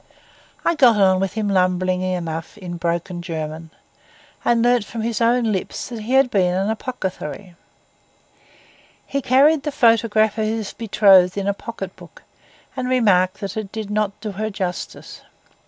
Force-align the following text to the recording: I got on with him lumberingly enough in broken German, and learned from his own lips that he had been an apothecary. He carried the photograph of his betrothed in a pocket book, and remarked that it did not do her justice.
I 0.65 0.73
got 0.73 0.97
on 0.97 1.19
with 1.19 1.33
him 1.33 1.47
lumberingly 1.47 2.13
enough 2.15 2.57
in 2.57 2.77
broken 2.77 3.21
German, 3.21 3.69
and 4.43 4.63
learned 4.63 4.83
from 4.83 5.03
his 5.03 5.21
own 5.21 5.51
lips 5.51 5.89
that 5.89 6.01
he 6.01 6.13
had 6.13 6.31
been 6.31 6.55
an 6.55 6.71
apothecary. 6.71 7.53
He 9.05 9.21
carried 9.21 9.61
the 9.61 9.71
photograph 9.71 10.39
of 10.39 10.45
his 10.45 10.73
betrothed 10.73 11.37
in 11.37 11.45
a 11.47 11.53
pocket 11.53 11.95
book, 11.95 12.23
and 12.75 12.89
remarked 12.89 13.41
that 13.41 13.55
it 13.55 13.71
did 13.71 13.91
not 13.91 14.19
do 14.21 14.31
her 14.31 14.49
justice. 14.49 15.21